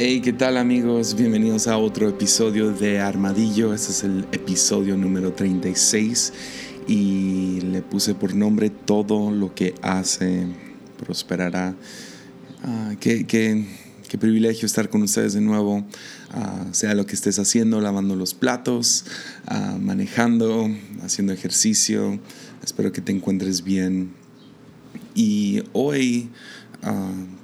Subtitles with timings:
[0.00, 1.16] Hey, ¿qué tal amigos?
[1.16, 3.74] Bienvenidos a otro episodio de Armadillo.
[3.74, 6.32] Este es el episodio número 36
[6.86, 10.46] y le puse por nombre Todo lo que hace
[11.04, 11.74] prosperará.
[12.62, 13.66] Ah, qué, qué,
[14.08, 15.84] qué, privilegio estar con ustedes de nuevo,
[16.30, 19.04] ah, sea lo que estés haciendo, lavando los platos,
[19.48, 20.70] ah, manejando,
[21.02, 22.20] haciendo ejercicio.
[22.62, 24.12] Espero que te encuentres bien.
[25.16, 26.30] Y hoy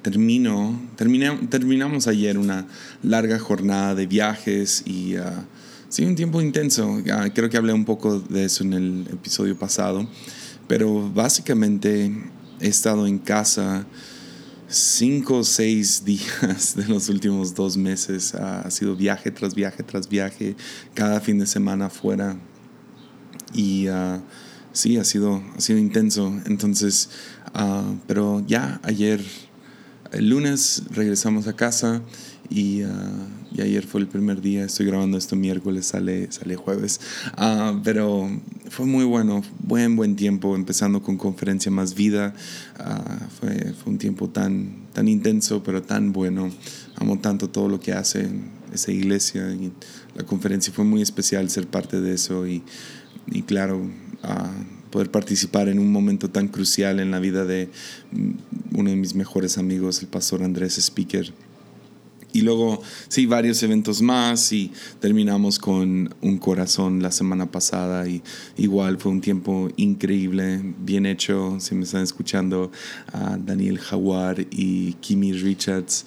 [0.02, 2.66] Termino, terminamos ayer una
[3.02, 5.22] larga jornada de viajes y uh,
[5.88, 6.88] sí, un tiempo intenso.
[6.88, 10.06] Uh, creo que hablé un poco de eso en el episodio pasado,
[10.68, 12.12] pero básicamente
[12.61, 13.86] he estado en casa
[14.68, 18.34] cinco o seis días de los últimos dos meses.
[18.34, 20.54] ha sido viaje tras viaje tras viaje,
[20.94, 22.36] cada fin de semana fuera.
[23.53, 23.86] Y
[24.74, 26.34] sí, ha sido, ha sido intenso.
[26.44, 27.08] Entonces,
[27.54, 29.24] uh, pero ya ayer,
[30.12, 32.02] el lunes, regresamos a casa
[32.50, 32.91] y, uh,
[33.52, 34.64] y, ayer fue el primer día.
[34.64, 37.00] Estoy grabando esto miércoles, sale, sale jueves.
[37.39, 38.28] Uh, pero
[38.69, 42.34] fue muy bueno, buen, buen tiempo, empezando con conferencia Más Vida.
[43.41, 46.50] Fue, fue, un tiempo tan, tan intenso, pero tan bueno.
[46.97, 48.28] Amo tanto todo lo que hace
[48.72, 49.72] esa iglesia y
[50.16, 52.62] la conferencia fue muy especial ser parte de eso y,
[53.27, 53.88] y claro,
[54.91, 57.69] poder participar en un momento tan crucial en la vida de
[58.12, 61.33] mm, uno de mis mejores amigos, el pastor Andrés Speaker.
[62.33, 68.22] Y luego, sí, varios eventos más y terminamos con Un Corazón la semana pasada y
[68.56, 71.56] igual fue un tiempo increíble, bien hecho.
[71.61, 72.72] Si me están escuchando,
[73.12, 76.06] a Daniel Jaguar y Kimi Richards,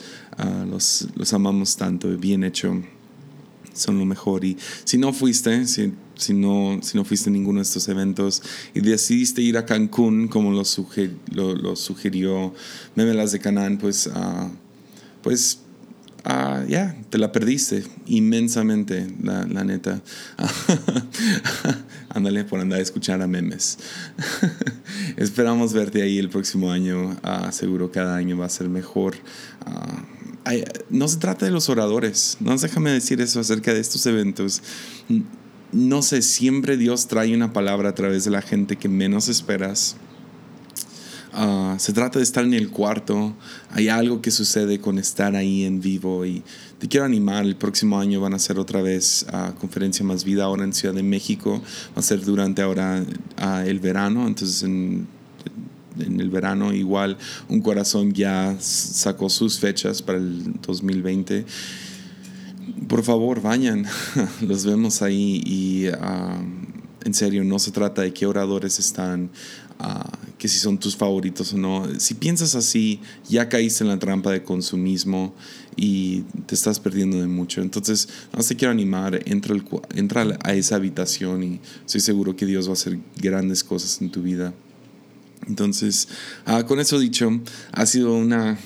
[0.70, 2.82] los, los amamos tanto, bien hecho
[3.74, 4.44] son lo mejor.
[4.44, 8.42] Y si no fuiste, si, si, no, si no fuiste a ninguno de estos eventos
[8.74, 10.64] y decidiste ir a Cancún, como lo,
[11.32, 12.54] lo, lo sugirió
[12.96, 14.50] Memelas de Canán, pues, uh,
[15.22, 15.60] pues
[16.26, 20.02] uh, ya, te la perdiste inmensamente, la, la neta.
[22.10, 23.78] Ándale por andar a escuchar a memes.
[25.18, 27.18] Esperamos verte ahí el próximo año.
[27.24, 29.16] Uh, seguro cada año va a ser mejor
[30.90, 32.38] no se trata de los oradores.
[32.40, 34.62] No déjame decir eso acerca de estos eventos.
[35.72, 39.98] No sé, siempre Dios trae una palabra a través de la gente que menos esperas.
[41.34, 43.36] Ah, se trata de estar en el cuarto.
[43.72, 46.42] Hay algo que sucede con estar ahí en vivo y
[46.80, 47.46] te quiero animar.
[47.46, 50.96] El próximo año van a ser otra vez a conferencia más vida ahora en Ciudad
[50.96, 51.62] de México.
[51.96, 53.04] Va a ser durante ahora
[53.36, 54.26] ah, el verano.
[54.26, 55.08] Entonces en
[56.00, 57.18] en el verano igual
[57.50, 61.46] un corazón ya sacó sus fechas para el 2020
[62.88, 63.86] por favor vayan.
[64.42, 66.42] Los vemos ahí y ah,
[67.04, 69.30] en serio no se trata de qué oradores están
[69.80, 71.88] uh, que si son tus favoritos o no.
[72.00, 75.34] Si piensas así ya caíste en la trampa de consumismo
[75.76, 77.62] y te estás perdiendo de mucho.
[77.62, 79.56] Entonces no te quiero animar entra,
[79.96, 84.12] entra a esa habitación y estoy seguro que Dios va a hacer grandes cosas en
[84.12, 84.54] tu vida.
[85.48, 86.10] Entonces,
[86.46, 87.30] ah, con eso dicho,
[87.72, 88.58] ha sido una,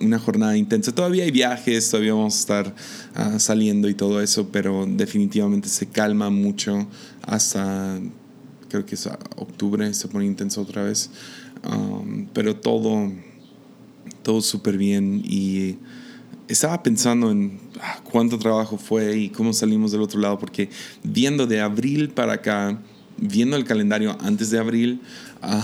[0.00, 0.94] una jornada intensa.
[0.94, 2.74] Todavía hay viajes, todavía vamos a estar
[3.14, 6.86] ah, saliendo y todo eso, pero definitivamente se calma mucho
[7.22, 7.98] hasta,
[8.68, 11.10] creo que es octubre, se pone intenso otra vez.
[11.64, 13.10] Um, pero todo,
[14.22, 15.76] todo súper bien y
[16.46, 20.70] estaba pensando en ah, cuánto trabajo fue y cómo salimos del otro lado, porque
[21.02, 22.78] viendo de abril para acá,
[23.16, 25.00] viendo el calendario antes de abril,
[25.42, 25.60] uh,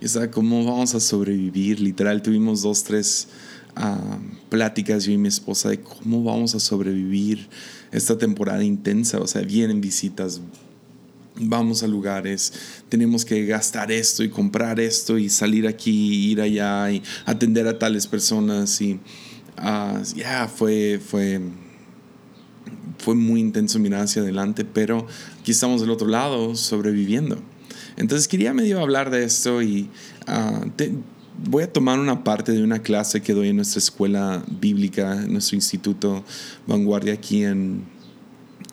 [0.06, 1.80] yo cómo vamos a sobrevivir.
[1.80, 3.28] Literal, tuvimos dos, tres
[4.48, 7.48] pláticas yo y mi esposa de cómo vamos a sobrevivir
[7.92, 9.18] esta temporada intensa.
[9.20, 10.40] O sea, vienen visitas,
[11.36, 12.52] vamos a lugares,
[12.88, 17.78] tenemos que gastar esto y comprar esto y salir aquí, ir allá y atender a
[17.78, 18.80] tales personas.
[18.80, 18.98] Y
[19.56, 21.40] ah, ya fue, fue
[22.98, 25.06] fue muy intenso mirar hacia adelante, pero
[25.40, 27.38] aquí estamos del otro lado sobreviviendo.
[27.96, 29.88] Entonces quería medio hablar de esto y
[30.26, 30.64] ah,
[31.38, 35.32] voy a tomar una parte de una clase que doy en nuestra escuela bíblica, en
[35.32, 36.24] nuestro instituto
[36.66, 37.84] Vanguardia aquí en,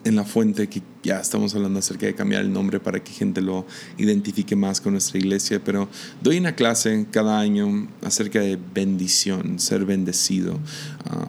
[0.03, 3.41] en La Fuente, que ya estamos hablando acerca de cambiar el nombre para que gente
[3.41, 3.65] lo
[3.97, 5.87] identifique más con nuestra iglesia, pero
[6.21, 10.59] doy una clase cada año acerca de bendición, ser bendecido.
[11.05, 11.27] Ah,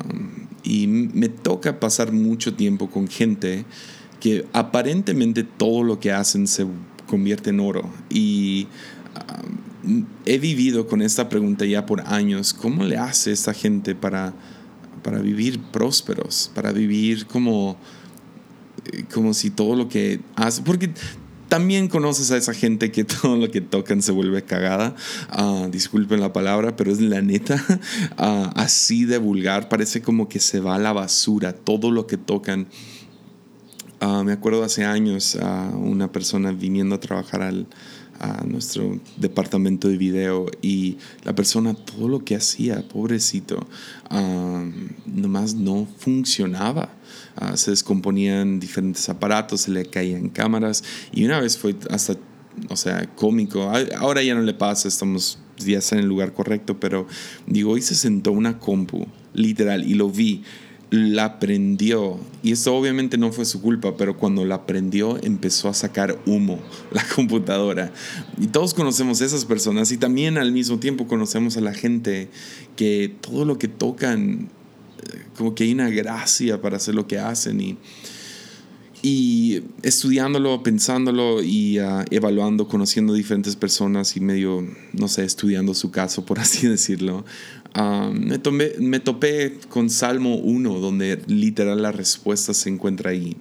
[0.62, 3.64] y me toca pasar mucho tiempo con gente
[4.18, 6.66] que aparentemente todo lo que hacen se
[7.06, 7.88] convierte en oro.
[8.10, 8.66] Y
[9.14, 9.65] um,
[10.24, 14.34] he vivido con esta pregunta ya por años, ¿cómo le hace esta gente para,
[15.02, 17.76] para vivir prósperos, para vivir como,
[18.92, 20.90] eh, como si todo lo que hace, porque
[21.48, 24.94] también conoces a esa gente que todo lo que tocan se vuelve cagada.
[25.28, 27.62] Ah, disculpen la palabra, pero es la neta.
[28.18, 29.68] Ah, así de vulgar.
[29.68, 32.66] Parece como que se va a la basura todo lo que tocan.
[34.00, 37.66] Ah, me acuerdo hace años a una persona viniendo a trabajar al,
[38.20, 43.66] a nuestro departamento de video y la persona todo lo que hacía, pobrecito,
[45.06, 46.92] nomás no funcionaba.
[47.36, 50.82] Ah, se descomponían diferentes aparatos, se le caían cámaras
[51.12, 52.16] y una vez fue hasta,
[52.70, 53.70] o sea, cómico.
[53.98, 57.06] Ahora ya no le pasa, estamos ya en el lugar correcto, pero
[57.46, 60.44] digo, hoy se sentó una compu, literal, y lo vi
[60.90, 62.18] la prendió.
[62.42, 66.60] Y esto obviamente no fue su culpa, pero cuando la prendió empezó a sacar humo
[66.90, 67.92] la computadora.
[68.40, 72.28] Y todos conocemos a esas personas y también al mismo tiempo conocemos a la gente
[72.76, 74.48] que todo lo que tocan,
[75.12, 77.60] eh, como que hay una gracia para hacer lo que hacen.
[77.60, 77.78] Y,
[79.02, 85.90] y estudiándolo, pensándolo y ah, evaluando, conociendo diferentes personas y medio, no sé, estudiando su
[85.90, 87.24] caso, por así decirlo,
[87.76, 93.36] ah, me, topé con Salmo 1, donde literal la respuesta se encuentra ahí.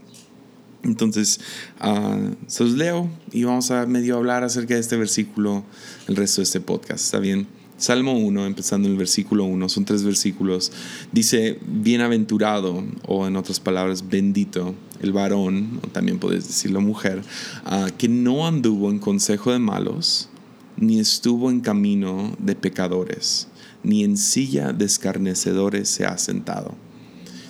[0.84, 1.40] Entonces,
[1.82, 5.64] uh, se los leo y vamos a medio hablar acerca de este versículo
[6.08, 7.06] el resto de este podcast.
[7.06, 7.48] ¿Está bien?
[7.78, 10.72] Salmo 1, empezando en el versículo 1, son tres versículos,
[11.12, 17.22] dice, bienaventurado, o en otras palabras, bendito, el varón, o también puedes decirlo mujer,
[17.66, 20.30] ah, que no anduvo en consejo de malos,
[20.78, 23.50] ni estuvo en camino de pecadores,
[23.86, 26.74] ni en silla de escarnecedores se ha sentado,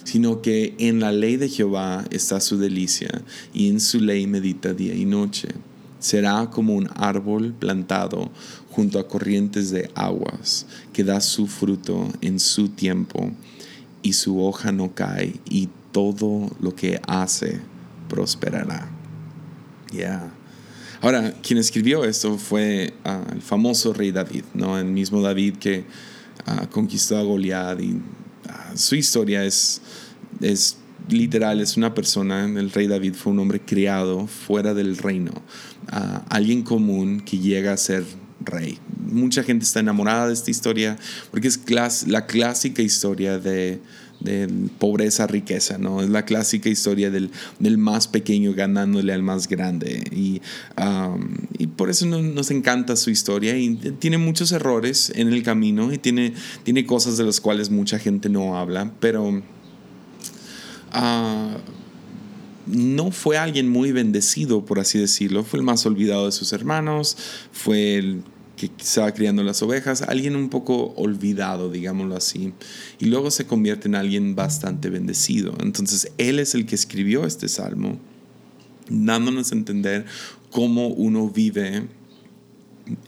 [0.04, 3.24] sino que en la ley de Jehová está su delicia,
[3.54, 5.48] y en su ley medita día y noche.
[6.00, 8.30] Será como un árbol plantado
[8.70, 13.32] junto a corrientes de aguas, que da su fruto en su tiempo,
[14.04, 17.62] y su hoja no cae, y todo lo que hace
[18.10, 18.90] prosperará.
[19.94, 20.32] Ya.
[21.02, 24.78] Ahora, quien escribió esto fue ah, el famoso rey David, ¿no?
[24.78, 25.86] El mismo David que
[26.46, 27.98] ah, conquistó a Goliat y
[28.50, 29.82] ah, su historia es,
[30.42, 30.78] es
[31.10, 35.32] literal, es una persona, el rey David fue un hombre criado fuera del reino,
[36.30, 38.04] alguien común que llega a ser
[38.42, 38.80] rey.
[38.98, 40.98] Mucha gente está enamorada de esta historia
[41.30, 41.60] porque es
[42.08, 43.80] la clásica historia de,
[44.78, 46.02] pobreza, riqueza, ¿no?
[46.02, 47.32] Es la clásica historia del,
[47.78, 50.04] más pequeño ganándole al más grande.
[50.12, 50.42] Y,
[51.58, 55.98] y por eso nos encanta su historia y tiene muchos errores en el camino y
[55.98, 56.34] tiene,
[56.64, 59.42] tiene cosas de las cuales mucha gente no habla, pero...
[60.92, 61.58] Ah,
[62.68, 65.44] no fue alguien muy bendecido, por así decirlo.
[65.44, 67.18] Fue el más olvidado de sus hermanos,
[67.52, 68.24] fue el
[68.56, 72.54] que estaba criando las ovejas, alguien un poco olvidado, digámoslo así,
[73.00, 75.56] y luego se convierte en alguien bastante bendecido.
[75.62, 78.00] Entonces, él es el que escribió este salmo,
[78.90, 80.06] dándonos a entender
[80.52, 81.88] cómo uno vive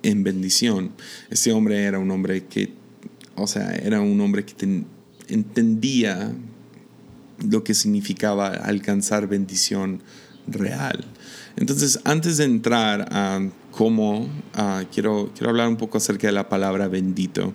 [0.04, 0.92] en bendición.
[1.30, 2.74] Este hombre era un hombre que,
[3.36, 4.84] o sea, era un hombre que
[5.30, 6.34] entendía
[7.48, 10.02] lo que significaba alcanzar bendición
[10.48, 11.06] real.
[11.56, 13.48] Entonces, antes de entrar a
[13.78, 17.54] cómo, ah, quiero, quiero hablar un poco acerca de la palabra bendito.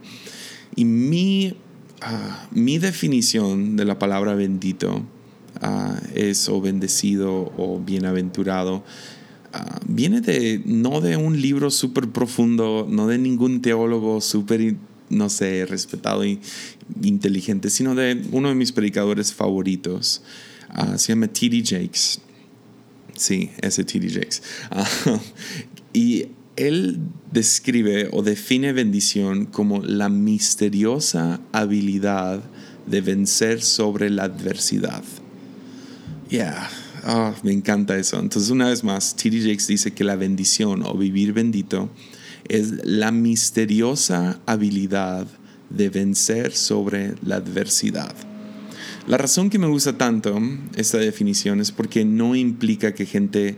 [0.77, 1.57] Y mi,
[2.01, 5.05] ah, mi definición de la palabra bendito
[5.61, 8.85] ah, es o bendecido o bienaventurado.
[9.89, 14.77] viene de, no de un libro súper profundo, no de ningún teólogo súper,
[15.11, 16.39] no sé, respetado e
[17.03, 20.23] inteligente, sino de uno de mis predicadores favoritos.
[20.97, 21.65] se llama T.D.
[21.65, 22.21] Jakes.
[23.17, 24.09] Sí, ese T.D.
[24.09, 24.43] Jakes.
[25.93, 26.99] Y él
[27.31, 32.43] describe o define bendición como la misteriosa habilidad
[32.87, 35.03] de vencer sobre la adversidad.
[36.29, 36.69] Yeah,
[37.05, 38.19] ah, me encanta eso.
[38.19, 39.41] Entonces, una vez más, T.D.
[39.41, 41.91] Jakes dice que la bendición o vivir bendito
[42.49, 45.27] es la misteriosa habilidad
[45.71, 48.15] de vencer sobre la adversidad.
[49.07, 50.41] La razón que me gusta tanto
[50.77, 53.57] esta definición es porque no implica que gente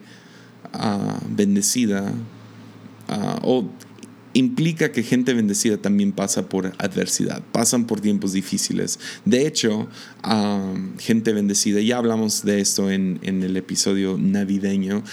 [0.73, 2.13] ah, bendecida
[3.09, 3.69] ah, o
[4.37, 8.99] implica que gente bendecida también pasa por adversidad, pasan por tiempos difíciles.
[9.25, 9.89] De hecho,
[10.23, 15.05] ah, gente bendecida, ya hablamos de esto en, el episodio navideño,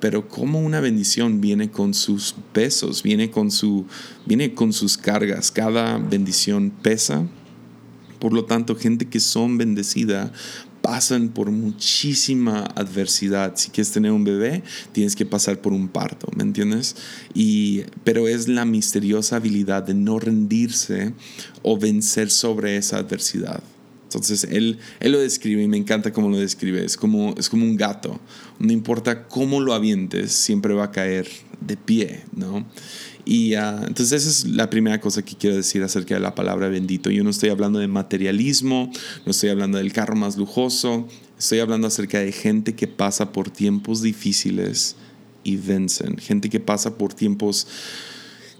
[0.00, 3.84] pero como una bendición viene con sus pesos, viene con, su,
[4.24, 7.26] viene con sus cargas, cada bendición pesa
[8.18, 10.32] por lo tanto, gente que son bendecida
[10.88, 13.52] pasan por muchísima adversidad.
[13.56, 16.96] Si quieres tener un bebé, tienes que pasar por un parto, ¿me entiendes?
[17.34, 21.12] Y, pero es la misteriosa habilidad de no rendirse
[21.60, 23.62] o vencer sobre esa adversidad.
[24.04, 26.82] Entonces él, él lo describe y me encanta cómo lo describe.
[26.82, 28.18] Es como, es como un gato.
[28.58, 31.28] No importa cómo lo avientes, siempre va a caer
[31.68, 32.66] de pie, ¿no?
[33.24, 36.68] Y ah, entonces esa es la primera cosa que quiero decir acerca de la palabra
[36.68, 37.10] bendito.
[37.10, 38.90] Yo no estoy hablando de materialismo,
[39.26, 41.06] no estoy hablando del carro más lujoso,
[41.38, 44.96] estoy hablando acerca de gente que pasa por tiempos difíciles
[45.44, 46.16] y vencen.
[46.16, 47.66] Gente que pasa por tiempos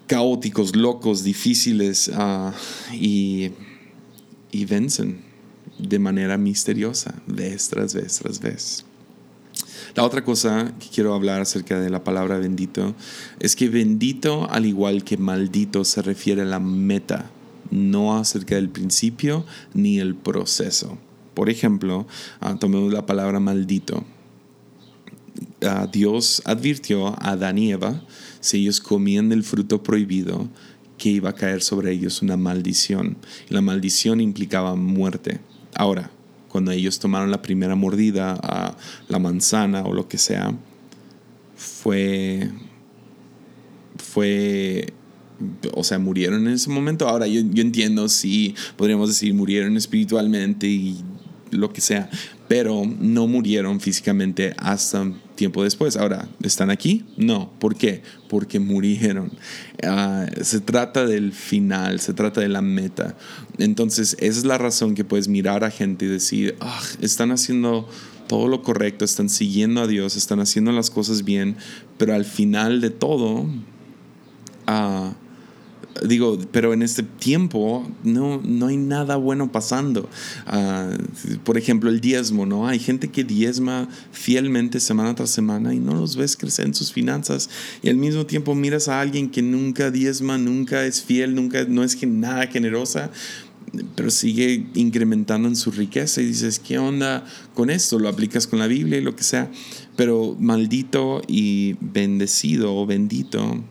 [0.06, 2.52] caóticos, locos, difíciles ah,
[2.92, 3.50] y,
[4.52, 5.22] y vencen
[5.78, 8.84] de manera misteriosa, vez tras vez tras vez.
[9.95, 12.95] La otra cosa que quiero hablar acerca de la palabra bendito
[13.40, 17.30] es que bendito, al igual que maldito, se refiere a la meta,
[17.71, 20.99] no acerca del principio ni el proceso.
[21.35, 22.07] Por ejemplo,
[22.40, 24.04] ah, tomemos la palabra maldito.
[25.62, 28.02] Ah, Dios advirtió a Adán y Eva,
[28.40, 30.49] si ellos comían del fruto prohibido,
[30.99, 33.16] que iba a caer sobre ellos una maldición.
[33.49, 35.40] la maldición implicaba muerte.
[35.75, 36.11] Ahora,
[36.58, 40.52] cuando ellos tomaron la primera mordida a la manzana o lo que sea,
[41.56, 42.50] fue,
[43.96, 44.92] fue,
[45.72, 47.08] o sea, murieron en ese momento.
[47.08, 50.96] Ahora yo, entiendo si podríamos decir murieron espiritualmente y
[51.52, 52.10] lo que sea,
[52.48, 55.96] pero no murieron físicamente hasta tiempo después.
[55.96, 57.04] Ahora, ¿están aquí?
[57.16, 57.52] No.
[57.58, 58.02] ¿Por qué?
[58.28, 59.30] Porque murieron.
[59.84, 63.16] Ah, se trata del final, se trata de la meta.
[63.58, 67.86] Entonces, esa es la razón que puedes mirar a gente y decir, ah, están haciendo
[68.28, 71.56] todo lo correcto, están siguiendo a Dios, están haciendo las cosas bien,
[71.96, 73.46] pero al final de todo,
[74.66, 75.12] uh,
[76.06, 80.08] digo, pero en este tiempo no, no hay nada bueno pasando.
[80.46, 80.90] Ah,
[81.44, 82.66] por ejemplo, el diezmo, ¿no?
[82.66, 86.92] Hay gente que diezma fielmente semana tras semana y no los ves crecer en sus
[86.92, 87.50] finanzas.
[87.82, 91.84] Y al mismo tiempo miras a alguien que nunca diezma, nunca es fiel, nunca no
[91.84, 93.10] es nada generosa
[93.94, 97.98] pero sigue incrementando en su riqueza y dices, ¿qué onda con esto?
[97.98, 99.50] Lo aplicas con la Biblia y lo que sea,
[99.96, 103.62] pero maldito y bendecido o bendito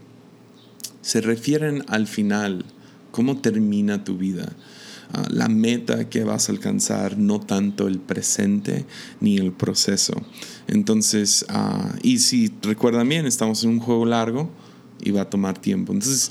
[1.08, 2.66] se refieren al final,
[3.12, 4.52] cómo termina tu vida,
[5.14, 8.86] ah, la meta que vas a alcanzar, no tanto el presente
[9.22, 10.22] ni el proceso.
[10.68, 14.50] Entonces, ah, y si recuerdan bien, estamos en un juego largo
[15.00, 15.94] y va a tomar tiempo.
[15.94, 16.30] Entonces,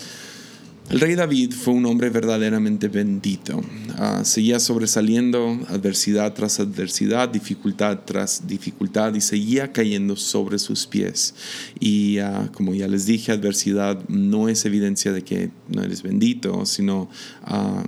[0.89, 3.61] el rey David fue un hombre verdaderamente bendito.
[3.97, 11.35] Ah, seguía sobresaliendo adversidad tras adversidad, dificultad tras dificultad y seguía cayendo sobre sus pies.
[11.81, 16.65] Y ah, como ya les dije, adversidad no es evidencia de que no eres bendito,
[16.67, 17.11] sino
[17.43, 17.85] ah,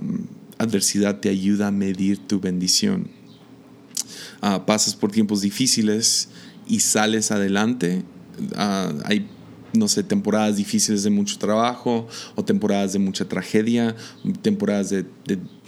[0.57, 3.07] adversidad te ayuda a medir tu bendición.
[4.65, 6.27] pasas por tiempos difíciles
[6.67, 8.03] y sales adelante.
[9.05, 9.25] hay
[9.73, 13.95] no sé, temporadas difíciles de mucho trabajo o temporadas de mucha tragedia,
[14.41, 15.05] temporadas de,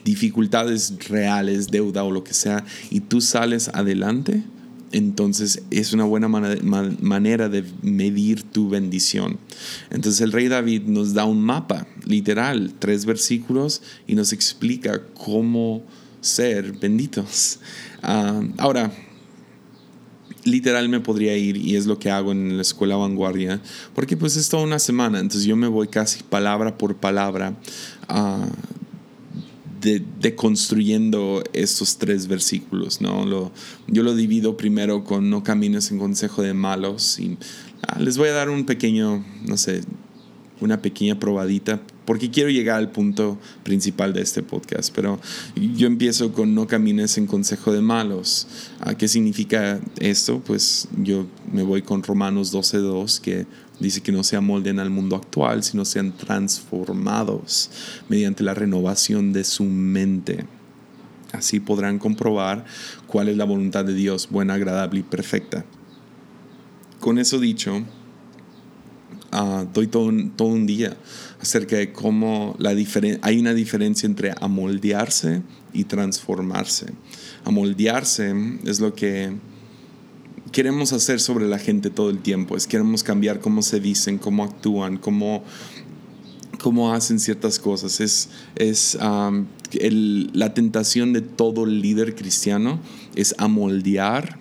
[0.03, 4.43] dificultades reales, deuda o lo que sea, y tú sales adelante,
[4.91, 9.37] entonces es una buena manera de medir tu bendición.
[9.89, 15.83] Entonces el rey David nos da un mapa, literal, tres versículos, y nos explica cómo
[16.19, 17.59] ser benditos.
[18.01, 18.91] Ah, ahora,
[20.43, 23.61] literal me podría ir y es lo que hago en la escuela vanguardia,
[23.93, 27.55] porque pues es toda una semana, entonces yo me voy casi palabra por palabra
[28.09, 28.45] uh,
[29.81, 33.25] de, construyendo estos tres versículos, ¿no?
[33.25, 33.51] Lo,
[33.87, 37.37] yo lo divido primero con no camines en consejo de malos y
[37.87, 39.81] ah, les voy a dar un pequeño, no sé,
[40.59, 44.93] una pequeña probadita porque quiero llegar al punto principal de este podcast.
[44.93, 45.19] Pero
[45.55, 48.47] yo empiezo con no camines en consejo de malos.
[48.79, 50.41] ¿A ¿Qué significa esto?
[50.45, 53.45] Pues yo me voy con Romanos 12.2 que
[53.79, 57.69] dice que no se amolden al mundo actual, sino sean transformados
[58.09, 60.45] mediante la renovación de su mente.
[61.31, 62.65] Así podrán comprobar
[63.07, 65.65] cuál es la voluntad de Dios, buena, agradable y perfecta.
[66.99, 67.83] Con eso dicho,
[69.33, 70.97] uh, doy todo un, todo un día
[71.41, 72.71] acerca de cómo la
[73.21, 75.41] hay una diferencia entre amoldearse
[75.73, 76.87] y transformarse.
[77.43, 78.33] Amoldearse
[78.65, 79.33] es lo que
[80.51, 84.43] queremos hacer sobre la gente todo el tiempo, es queremos cambiar cómo se dicen, cómo
[84.43, 85.43] actúan, cómo,
[86.59, 87.99] cómo hacen ciertas cosas.
[88.01, 89.45] Es, es um,
[90.33, 92.79] la tentación de todo líder cristiano
[93.15, 94.40] es amoldear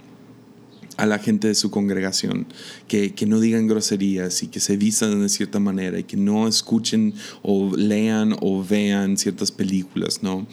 [1.00, 2.46] a la gente de su congregación,
[2.86, 7.14] que, no digan groserías y que se vistan de cierta manera y que no escuchen
[7.42, 10.46] o lean o vean ciertas películas, ¿no?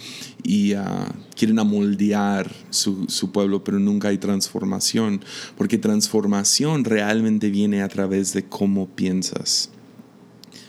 [0.43, 5.19] Y ah, quieren amoldear su, su pueblo, pero nunca hay transformación,
[5.57, 9.69] porque transformación realmente viene a través de cómo piensas.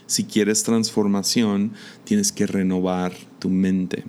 [0.07, 4.03] Si quieres transformación, tienes que renovar tu mente.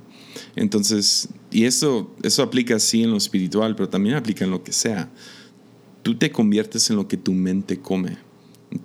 [0.56, 4.72] Entonces, y eso, eso aplica así en lo espiritual, pero también aplica en lo que
[4.72, 5.12] sea.
[6.04, 8.18] Tú te conviertes en lo que tu mente come,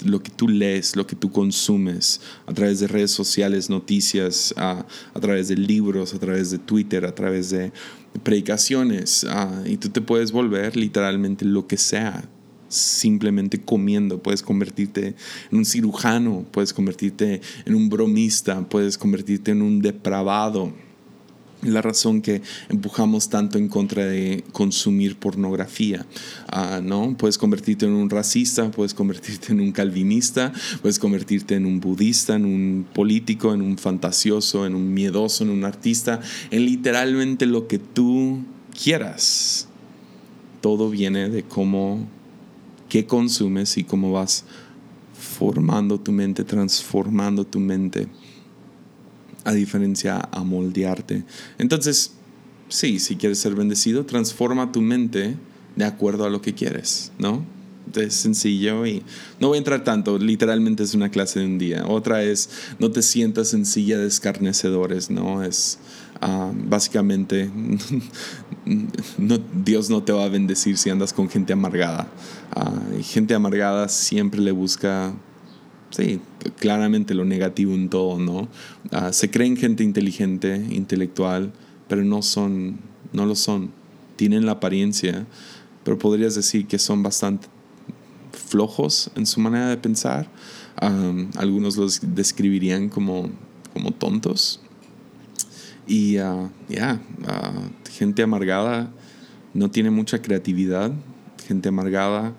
[0.05, 4.85] lo que tú lees, lo que tú consumes a través de redes sociales, noticias, a,
[5.21, 7.73] través de libros, a través de Twitter, a través de
[8.23, 9.27] predicaciones.
[9.67, 12.29] y tú te puedes volver literalmente lo que sea
[12.69, 14.23] simplemente comiendo.
[14.23, 15.15] Puedes convertirte
[15.51, 20.73] en un cirujano, puedes convertirte en un bromista, puedes convertirte en un depravado
[21.65, 26.07] la razón que empujamos tanto en contra de consumir pornografía,
[26.49, 27.17] ah, ¿no?
[27.17, 30.53] Puedes convertirte en un racista, puedes convertirte en un calvinista,
[30.83, 35.51] puedes convertirte en un budista, en un político, en un fantasioso, en un miedoso, en
[35.51, 38.45] un artista, en literalmente lo que tú
[38.83, 39.69] quieras.
[40.61, 42.07] Todo viene de cómo,
[42.89, 44.45] qué consumes y cómo vas
[45.15, 48.09] formando tu mente, transformando tu mente
[49.45, 51.25] a diferencia a moldearte.
[51.59, 52.13] Entonces,
[52.69, 55.37] sí, si quieres ser bendecido, transforma tu mente
[55.77, 57.45] de acuerdo a lo que quieres, ¿no?
[57.95, 59.03] Es sencillo y
[59.41, 61.87] no voy a entrar tanto, literalmente es una clase de un día.
[61.87, 62.49] Otra es,
[62.79, 65.43] no te sientas en silla de escarnecedores, ¿no?
[65.43, 65.79] Es
[66.21, 67.51] ah, básicamente,
[69.65, 72.09] Dios no te va a bendecir si andas con gente amargada.
[72.53, 72.73] Ah,
[73.03, 75.15] gente amargada siempre le busca
[75.95, 76.21] sí,
[76.59, 78.49] claramente lo negativo en todo, ¿no?
[78.91, 81.53] Ah, se creen gente inteligente, intelectual,
[81.89, 82.79] pero no son,
[83.13, 83.71] no lo son.
[84.17, 85.27] Tienen la apariencia,
[85.85, 87.47] pero podrías decir que son bastante
[88.33, 90.29] flojos en su manera de pensar.
[91.37, 93.31] algunos los describirían como,
[93.73, 94.61] como tontos.
[95.87, 97.53] Y ah, ya, ah,
[97.93, 98.91] gente amargada
[99.53, 100.93] no tiene mucha creatividad.
[101.47, 102.35] Gente amargada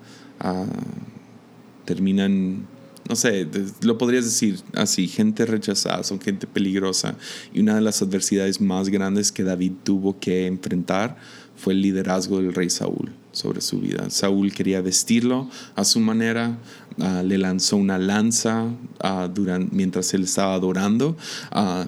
[1.86, 2.66] terminan
[3.08, 3.46] no sé,
[3.82, 7.16] lo podrías decir así, gente rechazada, son gente peligrosa.
[7.52, 11.16] Y una de las adversidades más grandes que David tuvo que enfrentar
[11.56, 14.10] fue el liderazgo del rey Saúl sobre su vida.
[14.10, 16.58] Saúl quería vestirlo a su manera,
[16.98, 21.16] ah, le lanzó una lanza uh, mientras él estaba adorando.
[21.54, 21.86] Uh,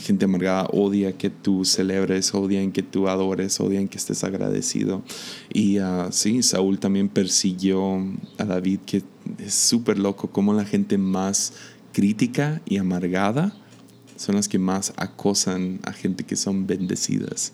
[0.00, 5.02] gente amargada odia que tú celebres, odian que tú adores, odian que estés agradecido.
[5.52, 8.04] Y uh, sí, Saúl también persiguió
[8.38, 9.02] a David, que
[9.38, 11.52] es súper loco como la gente más
[11.92, 13.54] crítica y amargada
[14.16, 17.52] son las que más acosan a gente que son bendecidas.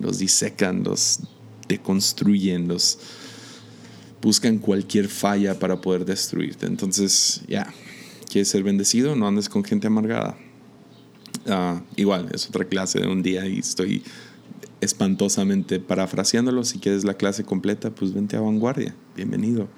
[0.00, 1.20] los disecan, los
[1.68, 2.98] deconstruyen, los
[4.22, 6.66] buscan cualquier falla para poder destruirte.
[6.66, 7.72] Entonces, ya,
[8.30, 9.14] ¿Quieres ser bendecido?
[9.14, 10.36] No andes con gente amargada.
[11.46, 14.02] Ah, igual, es otra clase de un día y estoy
[14.80, 16.64] espantosamente parafraseándolo.
[16.64, 18.94] Si quieres la clase completa, pues vente a vanguardia.
[19.16, 19.68] Bienvenido.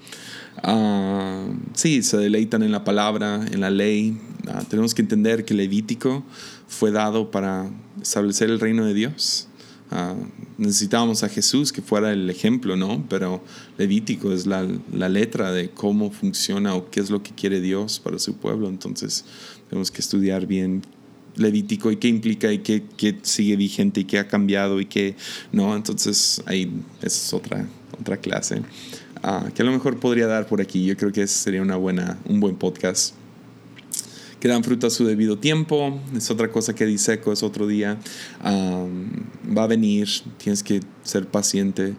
[0.62, 4.18] Ah, sí, se deleitan en la palabra, en la ley.
[4.48, 6.24] Ah, tenemos que entender que Levítico
[6.66, 9.48] fue dado para establecer el reino de Dios.
[9.90, 10.14] Ah,
[10.58, 13.06] necesitábamos a Jesús que fuera el ejemplo, ¿no?
[13.08, 13.42] Pero
[13.78, 17.98] Levítico es la, la, letra de cómo funciona o qué es lo que quiere Dios
[17.98, 18.68] para su pueblo.
[18.68, 19.24] Entonces
[19.70, 20.82] tenemos que estudiar bien
[21.38, 25.14] Levítico y qué implica y qué, qué sigue vigente y qué ha cambiado y qué
[25.52, 25.74] no.
[25.76, 26.70] Entonces ahí
[27.02, 27.66] es otra,
[28.00, 28.62] otra clase
[29.22, 30.84] ah, que a lo mejor podría dar por aquí.
[30.84, 33.14] Yo creo que sería una buena, un buen podcast
[34.40, 36.00] que dan fruto a su debido tiempo.
[36.16, 37.98] Es otra cosa que dice Eco, es otro día.
[38.44, 41.94] va a venir, tienes que ser paciente.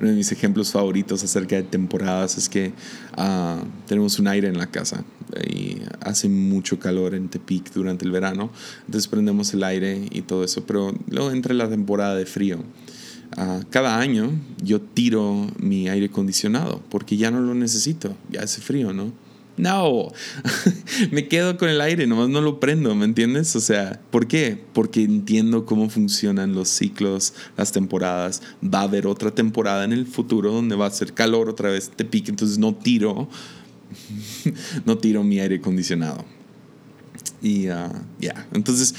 [0.00, 2.72] Uno de mis ejemplos favoritos acerca de temporadas es que
[3.16, 5.04] ah, tenemos un aire en la casa
[5.46, 8.50] y hace mucho calor en Tepic durante el verano.
[8.86, 12.58] Entonces prendemos el aire y todo eso, pero luego entra la temporada de frío.
[13.36, 14.32] Ah, cada año
[14.62, 19.12] yo tiro mi aire acondicionado porque ya no lo necesito, ya hace frío, ¿no?
[19.60, 20.10] No,
[21.10, 23.54] me quedo con el aire, nomás no lo prendo, ¿me entiendes?
[23.56, 24.58] O sea, ¿por qué?
[24.72, 28.40] Porque entiendo cómo funcionan los ciclos, las temporadas.
[28.64, 31.90] Va a haber otra temporada en el futuro donde va a ser calor otra vez,
[31.94, 33.28] te pique, entonces no tiro,
[34.86, 36.24] no tiro mi aire acondicionado.
[37.42, 38.94] Y ah, ya, entonces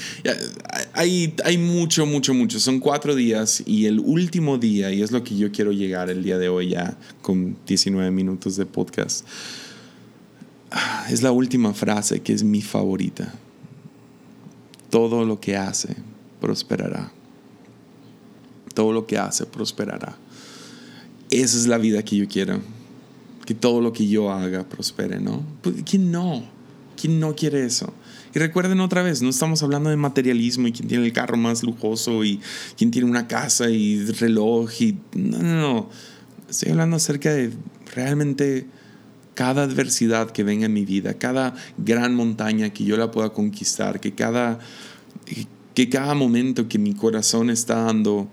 [0.92, 2.60] hay, hay mucho, mucho, mucho.
[2.60, 6.22] Son cuatro días y el último día, y es lo que yo quiero llegar el
[6.22, 9.26] día de hoy ya con 19 minutos de podcast
[11.08, 13.32] es la última frase que es mi favorita.
[14.90, 15.96] Todo lo que hace
[16.40, 17.12] prosperará.
[18.74, 20.16] Todo lo que hace prosperará.
[21.30, 22.60] Esa es la vida que yo quiero.
[23.44, 25.42] Que todo lo que yo haga prospere, ¿no?
[25.62, 26.44] Pues, ¿Quién no?
[27.00, 27.92] ¿Quién no quiere eso?
[28.34, 31.62] Y recuerden otra vez, no estamos hablando de materialismo y quién tiene el carro más
[31.62, 32.40] lujoso y
[32.76, 34.98] quién tiene una casa y reloj y...
[35.14, 35.90] No, no, no.
[36.48, 37.52] Estoy hablando acerca de
[37.94, 38.66] realmente
[39.34, 44.00] cada adversidad que venga en mi vida, cada gran montaña que yo la pueda conquistar,
[44.00, 44.58] que cada,
[45.74, 48.28] que cada momento que mi corazón está dando,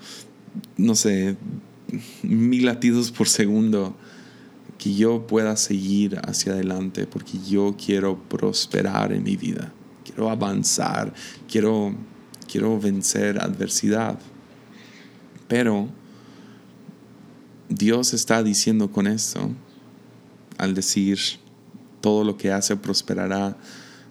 [0.78, 1.38] no sé,
[2.24, 3.96] mil latidos por segundo,
[4.78, 9.74] que yo pueda seguir hacia adelante, porque yo quiero prosperar en mi vida,
[10.06, 11.14] quiero avanzar,
[11.50, 11.94] quiero,
[12.50, 14.20] quiero vencer adversidad.
[15.48, 15.90] Pero
[17.68, 19.52] Dios está diciendo con esto,
[20.60, 21.18] al decir,
[22.02, 23.58] todo lo que hace prosperará,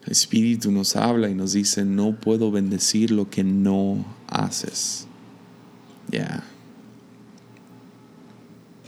[0.04, 5.06] el Espíritu nos habla y nos dice, no puedo bendecir lo que no haces.
[6.10, 6.42] Ya.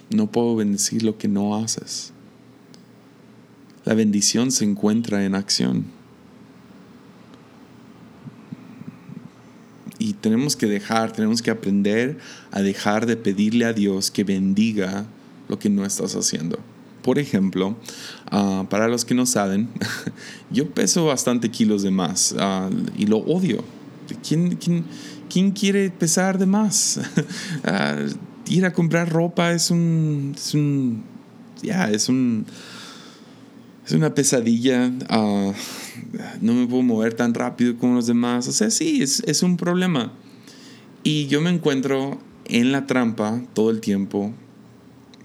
[0.08, 2.12] No puedo bendecir lo que no haces.
[3.84, 5.84] La bendición se encuentra en acción.
[9.98, 12.18] Y tenemos que dejar, tenemos que aprender
[12.50, 15.04] a dejar de pedirle a Dios que bendiga
[15.48, 16.58] lo que no estás haciendo.
[17.02, 17.76] Por ejemplo,
[18.30, 19.68] ah, para los que no saben,
[20.50, 23.64] yo peso bastante kilos de más ah, y lo odio.
[24.26, 24.84] ¿Quién, quién,
[25.28, 27.00] quién quiere pesar de más?
[27.64, 27.96] Ah,
[28.48, 31.04] ir a comprar ropa es un, es un,
[31.62, 32.46] ya, es un,
[33.86, 34.90] es una pesadilla.
[35.08, 35.52] Uh,
[36.40, 38.48] no me puedo mover tan rápido como los demás.
[38.48, 40.12] O sea, sí, es, es un problema.
[41.02, 44.34] Y yo me encuentro en la trampa todo el tiempo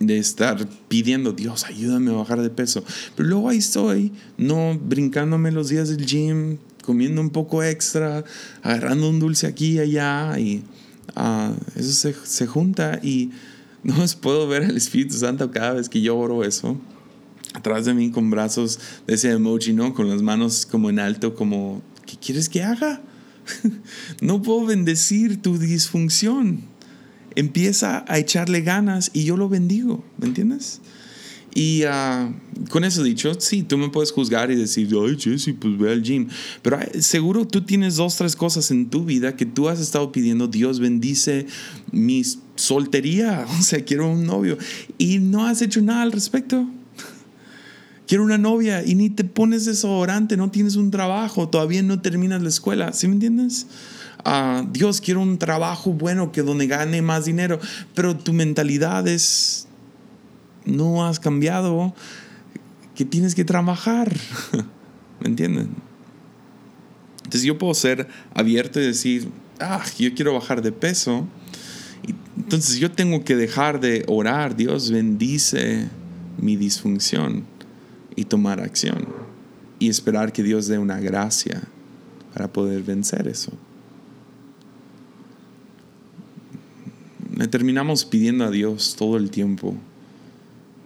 [0.08, 2.84] de estar pidiendo, Dios, ayúdame a bajar de peso.
[3.16, 8.24] Pero luego ahí estoy, no brincándome los días del gym, comiendo un poco extra,
[8.62, 10.64] agarrando un dulce aquí y allá y
[11.16, 13.32] Ah, eso se, se, junta y
[13.84, 16.78] no puedo ver al Espíritu Santo cada vez que yo oro eso.
[17.54, 19.94] Atrás de mí con brazos de ese emoji, ¿no?
[19.94, 23.02] Con las manos como en alto, como, ¿qué quieres que haga?
[24.22, 26.64] no puedo bendecir tu disfunción.
[27.36, 30.82] Empieza a echarle ganas y yo lo bendigo, ¿me entiendes?
[31.58, 32.30] Y ah,
[32.70, 36.04] con eso dicho, sí, tú me puedes juzgar y decir, ay, Jesse, pues ve al
[36.04, 36.28] gym.
[36.62, 40.50] Pero seguro tú tienes dos, tres cosas en tu vida que tú has estado pidiendo,
[40.50, 41.48] Dios bendice
[41.94, 42.24] mi
[42.58, 44.58] soltería, o sea, quiero un novio.
[44.98, 46.68] Y no has hecho nada al respecto.
[48.06, 52.44] Quiero una novia y ni te pones desodorante, no tienes un trabajo, todavía no terminas
[52.44, 53.66] la escuela, ¿sí me entiendes?
[54.26, 57.60] Uh, Dios, quiero un trabajo bueno que donde gane más dinero,
[57.94, 59.68] pero tu mentalidad es
[60.66, 61.94] no has cambiado,
[62.96, 64.12] que tienes que trabajar.
[65.20, 65.70] ¿Me entienden?
[67.18, 71.28] Entonces yo puedo ser abierto y decir, ah, yo quiero bajar de peso.
[72.38, 75.88] Entonces yo tengo que dejar de orar, Dios bendice
[76.38, 77.46] mi disfunción
[78.16, 79.08] y tomar acción
[79.80, 81.64] y esperar que Dios dé una gracia
[82.34, 83.52] para poder vencer eso.
[87.36, 89.78] Me terminamos pidiendo a Dios todo el tiempo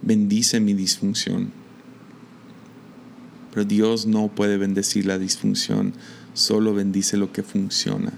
[0.02, 1.52] bendice mi disfunción.
[3.52, 5.94] Pero Dios no puede bendecir la disfunción,
[6.34, 8.14] solo bendice lo que funciona.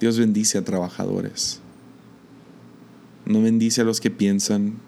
[0.00, 1.60] Dios bendice a trabajadores.
[3.26, 4.78] No bendice a los que piensan,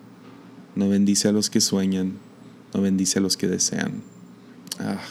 [0.74, 2.14] no bendice a los que sueñan,
[2.72, 4.02] no bendice a los que desean.
[4.78, 5.02] Ah,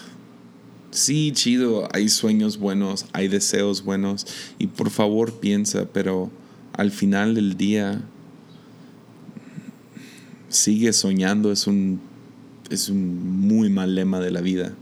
[0.90, 4.26] sí, chido, hay sueños buenos, hay deseos buenos
[4.58, 6.32] y por favor piensa, pero
[6.80, 8.02] al final del día
[10.48, 12.00] sigue soñando es un,
[12.70, 14.74] es un muy mal lema de la vida.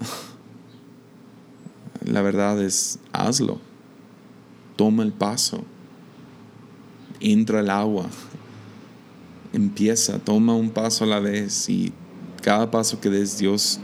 [2.04, 3.60] La verdad es, hazlo.
[4.74, 5.62] Toma el paso.
[7.20, 8.08] Entra el agua.
[9.52, 11.92] Empieza, toma un paso a la vez y
[12.42, 13.78] cada paso que des Dios,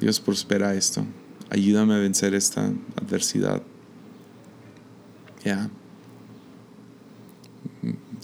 [0.00, 1.04] Dios prospera esto.
[1.50, 3.62] Ayúdame a vencer esta adversidad.
[5.44, 5.70] Ya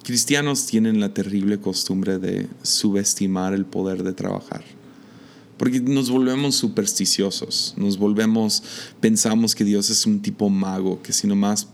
[0.02, 4.64] cristianos tienen la terrible costumbre de subestimar el poder de trabajar.
[5.56, 8.62] Porque nos volvemos supersticiosos, nos volvemos,
[9.00, 11.68] pensamos que Dios es un tipo mago, que si nomás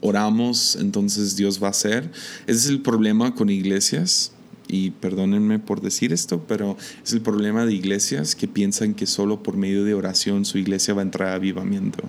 [0.00, 2.10] oramos, entonces Dios va a hacer.
[2.46, 4.32] Ese es el problema con iglesias,
[4.66, 9.42] y perdónenme por decir esto, pero es el problema de iglesias que piensan que solo
[9.42, 12.04] por medio de oración su iglesia va a entrar a avivamiento.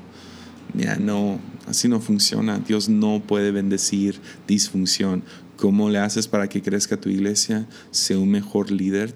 [0.75, 1.39] Ya no,
[1.71, 2.59] así no funciona.
[2.59, 5.23] Dios no puede bendecir disfunción.
[5.57, 7.67] ¿Cómo le haces para que crezca tu iglesia?
[7.91, 9.15] Sé un mejor líder,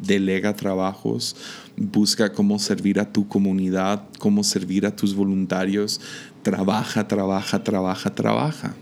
[0.00, 1.36] delega trabajos,
[1.76, 6.00] busca cómo servir a tu comunidad, cómo servir a tus voluntarios.
[6.42, 8.74] Trabaja, trabaja, trabaja, trabaja.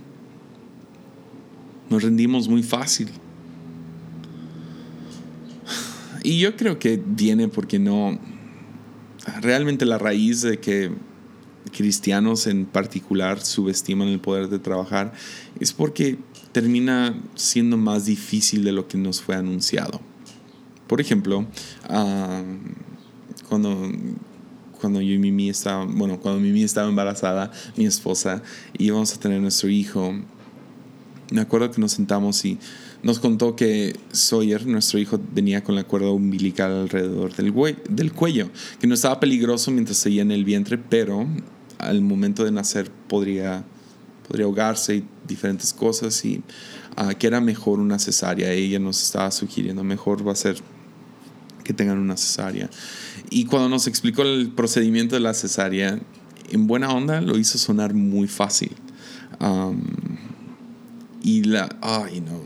[1.88, 3.08] Nos rendimos muy fácil.
[6.22, 8.18] Y yo creo que viene porque no,
[9.40, 10.90] realmente la raíz de que
[11.76, 15.12] cristianos en particular subestiman el poder de trabajar
[15.60, 16.18] es porque
[16.52, 20.00] termina siendo más difícil de lo que nos fue anunciado.
[20.86, 21.46] Por ejemplo,
[23.48, 23.92] cuando,
[24.80, 28.42] cuando yo y Mimi estaba, bueno, cuando Mimi estaba embarazada, mi esposa,
[28.78, 30.14] y íbamos a tener nuestro hijo,
[31.30, 32.58] me acuerdo que nos sentamos y
[33.02, 37.52] nos contó que Sawyer, nuestro hijo, venía con la cuerda umbilical alrededor del,
[37.90, 41.26] del cuello, que no estaba peligroso mientras seguía en el vientre, pero
[41.78, 43.64] al momento de nacer podría,
[44.26, 46.42] podría ahogarse y diferentes cosas y
[46.98, 48.52] uh, que era mejor una cesárea.
[48.52, 50.56] Ella nos estaba sugiriendo, mejor va a ser
[51.62, 52.70] que tengan una cesárea.
[53.30, 55.98] Y cuando nos explicó el procedimiento de la cesárea,
[56.50, 58.72] en buena onda lo hizo sonar muy fácil.
[61.22, 62.42] Y la, ay no,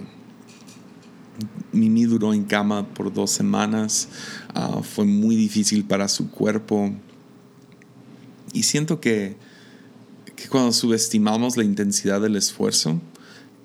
[1.72, 4.08] Mimi duró en cama por dos semanas,
[4.54, 6.92] uh, fue muy difícil para su cuerpo.
[8.52, 9.36] Y siento que,
[10.36, 13.00] que cuando subestimamos la intensidad del esfuerzo,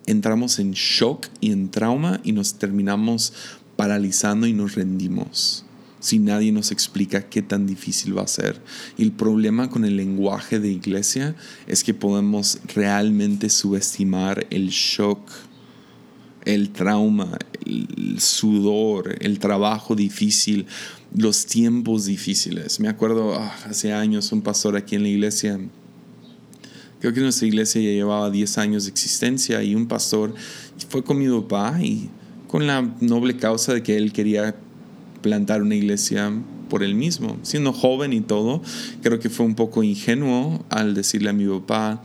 [0.06, 3.34] entramos en shock y en trauma y nos terminamos
[3.76, 5.66] paralizando y nos rendimos
[6.04, 8.62] si nadie nos explica qué tan difícil va a ser.
[8.98, 11.34] Y el problema con el lenguaje de iglesia
[11.66, 15.22] es que podemos realmente subestimar el shock,
[16.44, 20.66] el trauma, el sudor, el trabajo difícil,
[21.16, 22.80] los tiempos difíciles.
[22.80, 25.60] Me acuerdo ah, hace años un pastor aquí en la iglesia,
[27.00, 30.34] creo que nuestra iglesia ya llevaba 10 años de existencia y un pastor
[30.90, 32.10] fue con mi papá y
[32.48, 34.56] con la noble causa de que él quería
[35.22, 36.32] plantar una iglesia
[36.70, 37.38] por él mismo.
[37.42, 38.62] Siendo joven y todo,
[39.02, 42.04] creo que fue un poco ingenuo al decirle a mi papá,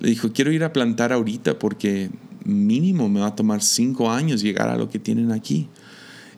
[0.00, 2.10] le dijo, quiero ir a plantar ahorita porque
[2.44, 5.68] mínimo me va a tomar cinco años llegar a lo que tienen aquí.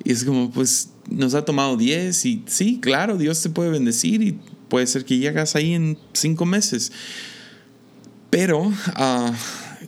[0.04, 4.22] Y es como, pues nos ha tomado diez y sí, claro, Dios te puede bendecir
[4.22, 4.38] y
[4.68, 6.92] puede ser que llegas ahí en cinco meses.
[8.30, 9.32] Pero ah,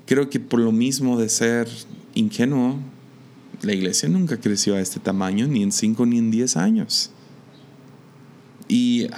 [0.06, 1.68] creo que por lo mismo de ser
[2.14, 2.78] ingenuo,
[3.62, 7.10] la iglesia nunca creció a este tamaño, ni en 5 ni en 10 años.
[8.68, 9.08] Y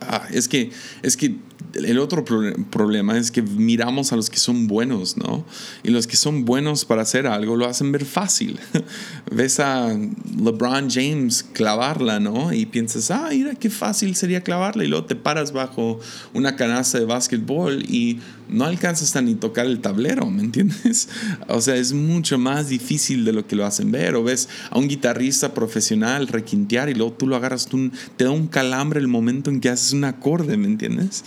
[0.00, 0.70] ah, es que
[1.02, 1.36] es que
[1.74, 5.44] el otro problema es que miramos a los que son buenos, ¿no?
[5.82, 8.58] Y los que son buenos para hacer algo lo hacen ver fácil.
[9.30, 9.96] Ves a
[10.36, 12.52] LeBron James clavarla, ¿no?
[12.52, 14.84] Y piensas, ah, mira qué fácil sería clavarla.
[14.84, 16.00] Y luego te paras bajo
[16.34, 18.20] una canasta de básquetbol y
[18.50, 21.08] no alcanzas hasta ni tocar el tablero, ¿me entiendes?
[21.48, 24.14] O sea, es mucho más difícil de lo que lo hacen ver.
[24.14, 28.30] O ves a un guitarrista profesional requintear y luego tú lo agarras, tú, te da
[28.30, 31.24] un calambre el momento en que haces un acorde, ¿me entiendes?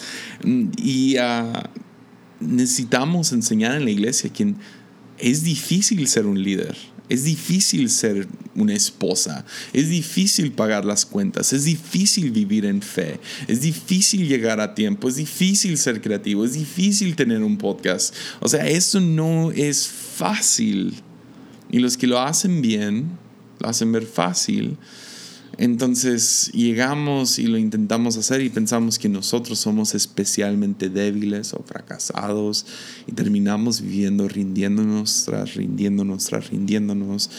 [0.77, 1.69] Y ah,
[2.39, 4.53] necesitamos enseñar en la iglesia que
[5.17, 6.77] es difícil ser un líder.
[7.09, 13.19] Es difícil ser una esposa, es difícil pagar las cuentas, es difícil vivir en fe,
[13.47, 18.13] es difícil llegar a tiempo, es difícil ser creativo, es difícil tener un podcast.
[18.39, 20.95] O sea, eso no es fácil.
[21.71, 23.17] Y los que lo hacen bien,
[23.59, 24.77] lo hacen ver fácil,
[25.57, 32.65] entonces llegamos y lo intentamos hacer y pensamos que nosotros somos especialmente débiles o fracasados
[33.05, 37.29] y terminamos viviendo rindiéndonos tras rindiéndonos tras rindiéndonos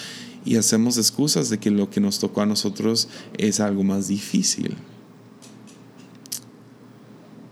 [0.44, 4.76] y hacemos excusas de que lo que nos tocó a nosotros es algo más difícil.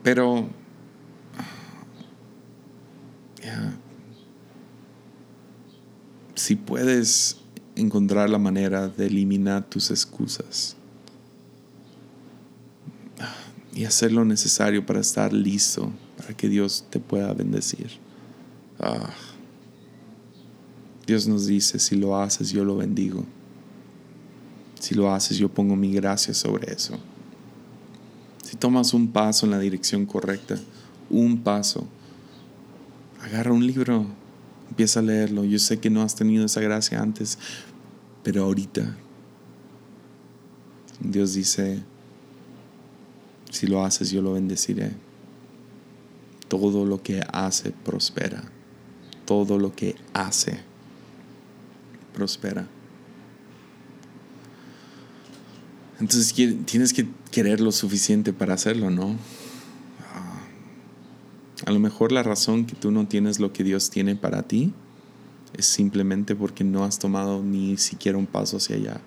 [0.02, 0.48] Pero
[6.35, 7.37] si puedes
[7.76, 10.76] encontrar la manera de eliminar tus excusas
[13.74, 17.92] y hacer lo necesario para estar listo, para que Dios te pueda bendecir.
[18.81, 19.11] Ah.
[21.06, 23.24] Dios nos dice, si lo haces, yo lo bendigo.
[24.80, 26.98] Si lo haces, yo pongo mi gracia sobre eso.
[28.42, 30.56] Si tomas un paso en la dirección correcta,
[31.10, 31.86] un paso,
[33.20, 34.06] agarra un libro,
[34.72, 35.44] Empieza a leerlo.
[35.44, 37.38] Yo sé que no has tenido esa gracia antes,
[38.22, 38.96] pero ahorita
[40.98, 41.82] Dios dice,
[43.50, 44.92] si lo haces, yo lo bendeciré.
[46.48, 48.44] Todo lo que hace prospera.
[49.26, 50.60] Todo lo que hace
[52.14, 52.66] prospera.
[56.01, 59.16] Entonces tienes que querer lo suficiente para hacerlo, ¿no?
[61.64, 64.72] A lo mejor la razón que tú no tienes lo que Dios tiene para ti
[65.57, 69.01] es simplemente porque no has tomado ni siquiera un paso hacia allá.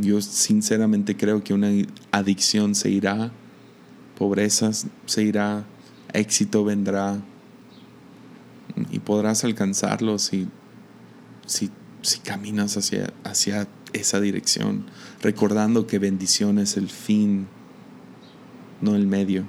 [0.00, 1.68] Yo sinceramente creo que una
[2.12, 3.32] adicción se irá,
[4.16, 4.70] pobreza
[5.04, 5.66] se irá,
[6.14, 7.20] éxito vendrá
[9.00, 10.48] podrás alcanzarlo si,
[11.46, 11.70] si,
[12.02, 14.86] si caminas hacia, hacia esa dirección,
[15.20, 17.48] recordando que bendición es el fin
[18.80, 19.44] no el medio.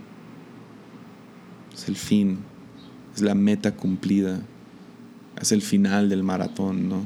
[1.73, 2.39] Es el fin,
[3.15, 4.41] es la meta cumplida,
[5.41, 7.05] es el final del maratón, ¿no?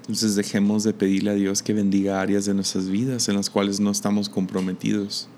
[0.00, 3.78] Entonces dejemos de pedirle a Dios que bendiga áreas de nuestras vidas en las cuales
[3.78, 5.28] no estamos comprometidos.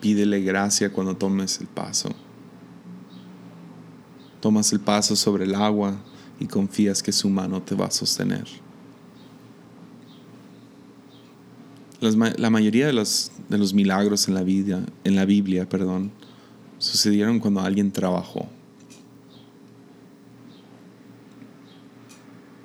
[0.00, 2.10] Pídele gracia cuando tomes el paso.
[4.40, 5.96] Tomas el paso sobre el agua
[6.38, 8.46] y confías que su mano te va a sostener.
[12.00, 16.10] la mayoría de los, de los milagros en la, vida, en la Biblia perdón,
[16.78, 18.46] sucedieron cuando alguien trabajó.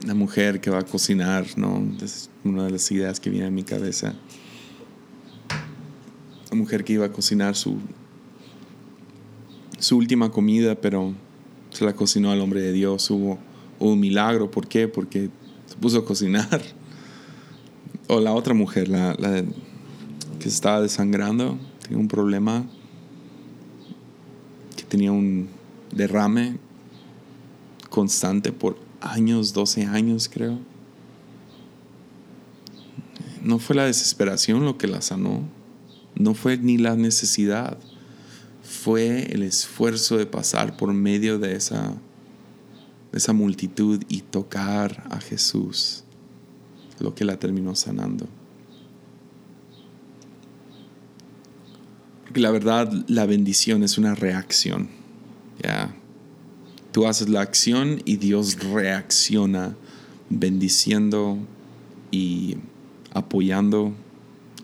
[0.05, 1.89] La mujer que va a cocinar, ¿no?
[2.01, 4.13] Es una de las ideas que viene a mi cabeza.
[6.49, 7.77] La mujer que iba a cocinar su,
[9.77, 11.13] su última comida, pero
[11.71, 13.09] se la cocinó al hombre de Dios.
[13.12, 13.38] Hubo,
[13.79, 14.51] un milagro.
[14.51, 14.88] ¿Por qué?
[14.88, 15.29] Porque
[15.65, 16.62] se puso a cocinar.
[18.07, 19.43] O la otra mujer, la, la
[20.39, 22.65] que estaba desangrando, tenía un problema,
[24.75, 25.47] que tenía un
[25.91, 26.57] derrame
[27.89, 30.57] constante por años, 12 años creo.
[33.43, 35.43] No fue la desesperación lo que la sanó,
[36.19, 37.77] no fue ni la necesidad,
[38.62, 41.95] fue el esfuerzo de pasar por medio de esa,
[43.12, 46.03] de esa multitud y tocar a Jesús
[46.99, 48.27] lo que la terminó sanando.
[52.25, 54.89] Porque la verdad, la bendición es una reacción.
[56.91, 59.75] Tú haces la acción y Dios reacciona
[60.29, 61.38] bendiciendo
[62.12, 62.58] y
[63.13, 63.93] apoyando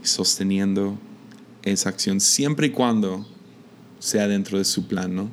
[0.04, 0.98] sosteniendo
[1.65, 3.25] esa acción siempre y cuando
[3.99, 5.30] sea dentro de su plan.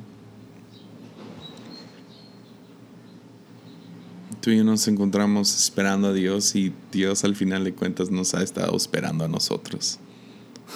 [4.41, 8.33] Tú y yo nos encontramos esperando a Dios y Dios al final de cuentas nos
[8.33, 9.99] ha estado esperando a nosotros.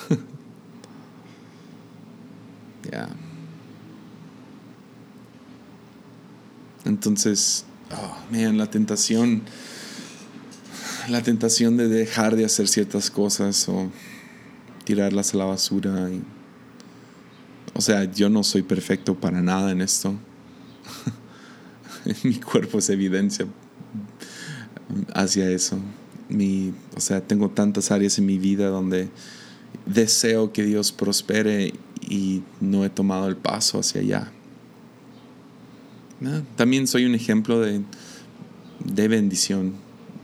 [2.90, 3.10] Ya.
[6.86, 9.42] Entonces, oh, la tentación,
[11.10, 13.92] la tentación de dejar de hacer ciertas cosas o
[14.88, 16.10] tirarlas a la basura.
[17.74, 20.16] o sea, yo no soy perfecto para nada en esto.
[22.24, 23.46] Mi cuerpo es evidencia
[25.14, 25.78] hacia eso.
[26.30, 29.10] Mi, o sea, tengo tantas áreas en mi vida donde
[29.86, 34.32] deseo que Dios prospere y no he tomado el paso hacia allá.
[36.56, 37.82] También soy un ejemplo de,
[38.86, 39.74] de bendición,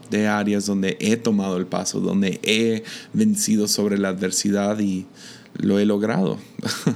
[0.09, 5.05] de áreas donde he tomado el paso, donde he vencido sobre la adversidad y
[5.55, 6.37] lo he logrado.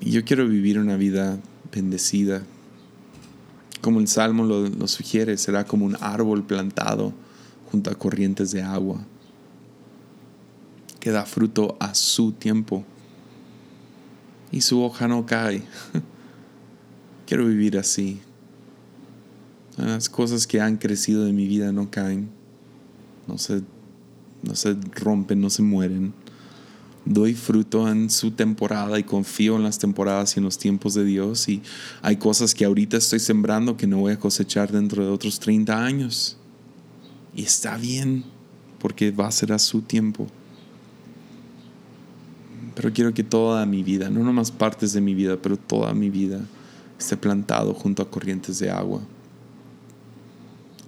[0.00, 1.38] yo quiero vivir una vida
[1.72, 2.42] bendecida.
[3.80, 7.12] Como el Salmo lo, lo sugiere, será como un árbol plantado
[7.70, 9.00] junto a corrientes de agua,
[11.00, 12.84] que da fruto a su tiempo
[14.50, 15.62] y su hoja no cae.
[17.26, 18.20] Quiero vivir así.
[19.78, 22.28] Las cosas que han crecido de mi vida no caen,
[23.28, 23.62] no se,
[24.42, 26.12] no se rompen, no se mueren.
[27.04, 31.04] Doy fruto en su temporada y confío en las temporadas y en los tiempos de
[31.04, 31.48] Dios.
[31.48, 31.62] Y
[32.02, 35.84] hay cosas que ahorita estoy sembrando que no voy a cosechar dentro de otros 30
[35.84, 36.36] años.
[37.32, 38.24] Y está bien,
[38.80, 40.26] porque va a ser a su tiempo.
[42.74, 46.10] Pero quiero que toda mi vida, no nomás partes de mi vida, pero toda mi
[46.10, 46.40] vida,
[46.98, 49.00] esté plantado junto a corrientes de agua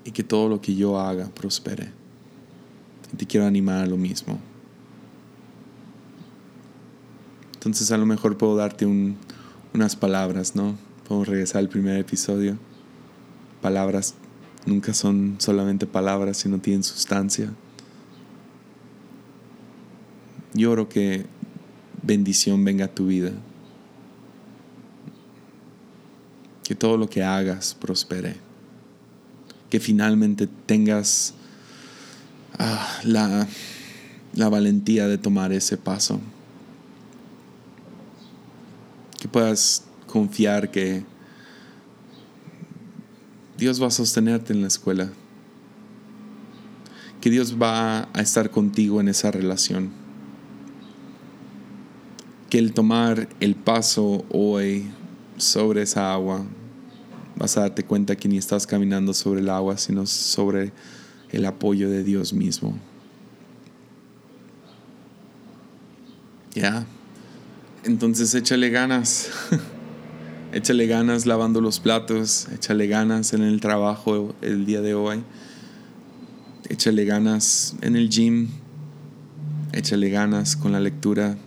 [0.04, 1.90] y que todo lo que yo haga prospere.
[3.12, 4.38] Y te quiero animar a lo mismo.
[7.54, 8.86] Entonces a lo mejor puedo darte
[9.74, 10.76] unas palabras, ¿no?
[11.06, 12.56] Podemos regresar al primer episodio.
[13.60, 14.14] Palabras
[14.64, 17.52] nunca son solamente palabras, sino tienen sustancia.
[20.54, 21.26] Yo que
[22.02, 23.32] bendición venga a tu vida.
[26.70, 28.36] que todo lo que hagas prospere,
[29.70, 31.32] que finalmente tengas
[32.58, 33.46] ah, la,
[34.34, 36.20] la valentía de tomar ese paso,
[39.20, 41.04] que puedas confiar que
[43.56, 45.10] Dios va a sostenerte en la escuela,
[47.20, 49.90] que Dios va a estar contigo en esa relación,
[52.48, 54.86] que el tomar el paso hoy
[55.36, 56.44] sobre esa agua
[57.40, 60.72] vas a darte cuenta que ni estás caminando sobre el agua, sino sobre
[61.32, 62.78] el apoyo de Dios mismo.
[66.54, 66.84] Ya.
[67.84, 69.30] Entonces échale ganas.
[70.52, 75.22] échale ganas lavando los platos, échale ganas en el trabajo el día de hoy.
[76.68, 78.48] Échale ganas en el gym.
[79.72, 81.38] Échale ganas con la lectura.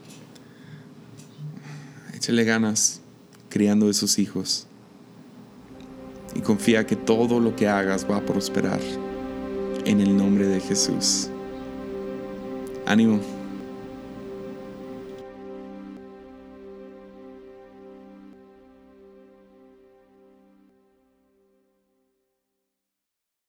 [2.15, 3.01] Échale ganas
[3.49, 4.65] criando esos hijos.
[6.35, 8.79] Y confía que todo lo que hagas va a prosperar.
[9.85, 11.29] En el nombre de Jesús.
[12.85, 13.19] Ánimo.